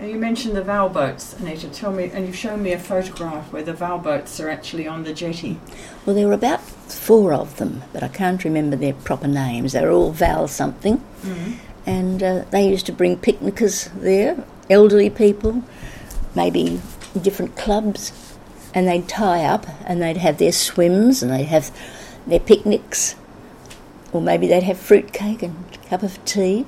You 0.00 0.16
mentioned 0.18 0.54
the 0.54 0.62
Val 0.62 0.88
boats, 0.90 1.34
Anita. 1.40 1.68
Tell 1.68 1.90
me, 1.90 2.10
and 2.12 2.26
you've 2.26 2.36
shown 2.36 2.62
me 2.62 2.72
a 2.72 2.78
photograph 2.78 3.50
where 3.52 3.62
the 3.62 3.72
Val 3.72 3.98
boats 3.98 4.38
are 4.40 4.48
actually 4.50 4.86
on 4.86 5.04
the 5.04 5.14
jetty. 5.14 5.58
Well, 6.04 6.14
there 6.14 6.26
were 6.26 6.34
about 6.34 6.60
four 6.60 7.32
of 7.32 7.56
them, 7.56 7.82
but 7.94 8.02
I 8.02 8.08
can't 8.08 8.44
remember 8.44 8.76
their 8.76 8.92
proper 8.92 9.26
names. 9.26 9.72
They 9.72 9.82
were 9.82 9.90
all 9.90 10.12
Val 10.12 10.48
something, 10.48 10.98
Mm-hmm. 11.22 11.52
and 11.86 12.22
uh, 12.22 12.44
they 12.50 12.68
used 12.68 12.86
to 12.86 12.92
bring 12.92 13.16
picnickers 13.16 13.88
there, 14.00 14.44
elderly 14.68 15.08
people, 15.10 15.62
maybe 16.34 16.80
different 17.20 17.56
clubs, 17.56 18.12
and 18.74 18.86
they'd 18.86 19.08
tie 19.08 19.44
up 19.44 19.66
and 19.86 20.02
they'd 20.02 20.18
have 20.18 20.36
their 20.36 20.52
swims 20.52 21.22
and 21.22 21.32
they'd 21.32 21.44
have 21.44 21.74
their 22.26 22.38
picnics, 22.40 23.16
or 24.12 24.20
maybe 24.20 24.46
they'd 24.46 24.62
have 24.62 24.78
fruit 24.78 25.12
cake 25.14 25.42
and 25.42 25.56
a 25.74 25.88
cup 25.88 26.02
of 26.02 26.22
tea. 26.26 26.66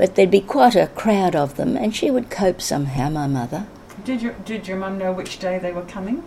But 0.00 0.14
there'd 0.14 0.30
be 0.30 0.40
quite 0.40 0.76
a 0.76 0.86
crowd 0.86 1.36
of 1.36 1.56
them, 1.56 1.76
and 1.76 1.94
she 1.94 2.10
would 2.10 2.30
cope 2.30 2.62
somehow, 2.62 3.10
my 3.10 3.26
mother. 3.26 3.66
Did 4.02 4.22
your 4.22 4.32
Did 4.46 4.66
your 4.66 4.78
mum 4.78 4.96
know 4.96 5.12
which 5.12 5.38
day 5.38 5.58
they 5.58 5.72
were 5.72 5.82
coming? 5.82 6.22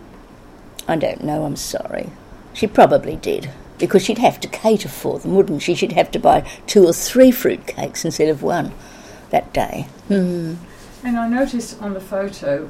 I 0.88 0.95
don't 0.95 1.23
know, 1.23 1.43
I'm 1.43 1.55
sorry. 1.55 2.12
She 2.53 2.67
probably 2.67 3.15
did, 3.15 3.49
because 3.79 4.03
she'd 4.05 4.20
have 4.20 4.39
to 4.41 4.48
cater 4.48 4.89
for 4.89 5.17
them, 5.17 5.34
wouldn't 5.34 5.63
she? 5.63 5.73
She'd 5.73 5.93
have 5.93 6.12
to 6.12 6.20
buy 6.20 6.41
two 6.67 6.85
or 6.85 6.93
three 6.93 7.31
fruit 7.31 7.65
cakes 7.65 8.05
instead 8.05 8.29
of 8.29 8.43
one 8.43 8.73
that 9.31 9.51
day. 9.53 9.87
Hmm. 10.07 10.53
And 11.03 11.17
I 11.17 11.27
noticed 11.27 11.81
on 11.81 11.95
the 11.95 11.99
photo 11.99 12.70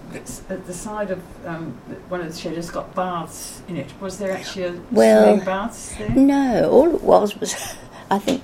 at 0.49 0.65
the 0.65 0.73
side 0.73 1.11
of 1.11 1.21
um, 1.45 1.73
one 2.07 2.21
of 2.21 2.31
the 2.31 2.39
sheds 2.39 2.55
has 2.55 2.71
got 2.71 2.95
baths 2.95 3.61
in 3.67 3.75
it. 3.75 3.91
Was 3.99 4.19
there 4.19 4.31
actually 4.31 4.63
a 4.63 4.81
Well, 4.89 5.25
swimming 5.25 5.45
baths 5.45 5.95
there? 5.97 6.09
No, 6.11 6.69
all 6.71 6.95
it 6.95 7.03
was 7.03 7.37
was, 7.41 7.75
I 8.09 8.19
think, 8.19 8.41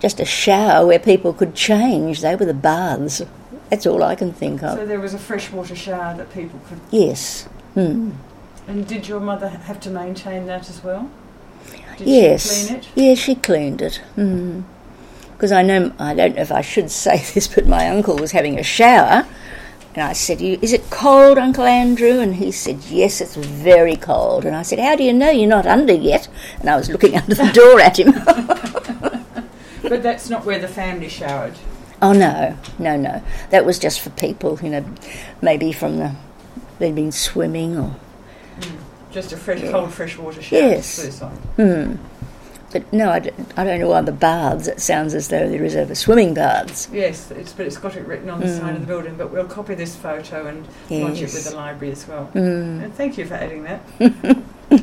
just 0.00 0.20
a 0.20 0.24
shower 0.24 0.86
where 0.86 0.98
people 0.98 1.32
could 1.32 1.54
change. 1.54 2.20
They 2.20 2.36
were 2.36 2.44
the 2.44 2.54
baths. 2.54 3.22
That's 3.70 3.86
all 3.86 4.02
I 4.02 4.14
can 4.14 4.32
think 4.32 4.62
of. 4.62 4.78
So 4.78 4.86
there 4.86 5.00
was 5.00 5.14
a 5.14 5.18
freshwater 5.18 5.74
shower 5.74 6.16
that 6.16 6.32
people 6.32 6.60
could. 6.68 6.80
yes. 6.90 7.44
Hmm. 7.74 8.12
And 8.68 8.86
did 8.86 9.06
your 9.06 9.20
mother 9.20 9.48
have 9.48 9.80
to 9.80 9.90
maintain 9.90 10.46
that 10.46 10.68
as 10.68 10.82
well? 10.82 11.10
Did 11.98 12.08
yes. 12.08 12.42
she 12.42 12.66
clean 12.66 12.78
it? 12.78 12.88
Yes, 12.94 13.18
she 13.18 13.34
cleaned 13.34 13.82
it. 13.82 14.02
Because 15.32 15.52
I 15.52 15.62
know, 15.62 15.92
I 15.98 16.14
don't 16.14 16.36
know 16.36 16.42
if 16.42 16.52
I 16.52 16.60
should 16.62 16.90
say 17.04 17.18
this, 17.34 17.46
but 17.48 17.66
my 17.66 17.88
uncle 17.88 18.16
was 18.16 18.32
having 18.32 18.58
a 18.58 18.62
shower. 18.62 19.26
And 19.94 20.02
I 20.02 20.12
said, 20.12 20.42
Is 20.42 20.74
it 20.74 20.90
cold, 20.90 21.38
Uncle 21.38 21.64
Andrew? 21.64 22.20
And 22.20 22.34
he 22.34 22.52
said, 22.52 22.84
Yes, 22.84 23.22
it's 23.22 23.36
very 23.36 23.96
cold. 23.96 24.44
And 24.44 24.54
I 24.54 24.60
said, 24.62 24.78
How 24.78 24.94
do 24.94 25.02
you 25.02 25.12
know 25.12 25.30
you're 25.30 25.48
not 25.48 25.66
under 25.66 25.94
yet? 25.94 26.28
And 26.60 26.68
I 26.68 26.76
was 26.76 26.90
looking 26.90 27.16
under 27.18 27.34
the 27.34 27.50
door 27.52 27.80
at 27.80 27.98
him. 27.98 28.12
But 29.88 30.02
that's 30.02 30.28
not 30.30 30.44
where 30.44 30.58
the 30.58 30.68
family 30.68 31.08
showered. 31.08 31.54
oh, 32.02 32.12
no, 32.12 32.56
no, 32.78 32.96
no. 32.96 33.22
That 33.50 33.64
was 33.64 33.78
just 33.78 34.00
for 34.00 34.10
people, 34.10 34.58
you 34.62 34.70
know, 34.70 34.84
maybe 35.40 35.72
from 35.72 35.98
the, 35.98 36.14
they'd 36.78 36.94
been 36.94 37.12
swimming 37.12 37.76
or. 37.78 37.96
Just 39.10 39.32
a 39.32 39.36
fresh, 39.36 39.62
Yeah. 39.62 39.70
cold 39.70 39.92
freshwater 39.94 40.42
shower. 40.42 40.58
Yes. 40.60 40.96
to 40.96 41.06
the 41.06 41.12
side. 41.12 41.36
Hmm. 41.56 41.94
But 42.72 42.92
no, 42.92 43.10
I 43.10 43.20
don't, 43.20 43.52
I 43.58 43.64
don't 43.64 43.78
know 43.80 43.88
why 43.88 44.02
the 44.02 44.12
baths. 44.12 44.66
It 44.66 44.80
sounds 44.80 45.14
as 45.14 45.28
though 45.28 45.48
there 45.48 45.64
is 45.64 45.74
over 45.76 45.94
swimming 45.94 46.34
baths. 46.34 46.88
Yes, 46.92 47.30
it's, 47.30 47.52
but 47.52 47.64
it's 47.64 47.78
got 47.78 47.96
it 47.96 48.04
written 48.06 48.28
on 48.28 48.40
the 48.40 48.48
side 48.54 48.74
of 48.74 48.80
the 48.80 48.86
building. 48.86 49.16
But 49.16 49.30
we'll 49.30 49.46
copy 49.46 49.74
this 49.74 49.96
photo 49.96 50.46
and 50.48 50.66
lodge 50.90 51.22
it 51.22 51.32
with 51.32 51.44
the 51.48 51.56
library 51.56 51.92
as 51.92 52.06
well. 52.06 52.28
Mm. 52.34 52.82
And 52.84 52.94
thank 52.94 53.16
you 53.16 53.24
for 53.24 53.34
adding 53.34 53.62
that. 53.62 53.80